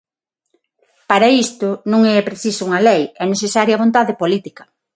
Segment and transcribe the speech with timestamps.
[1.09, 4.63] Para isto, non é preciso unha lei, é necesaria vontade política.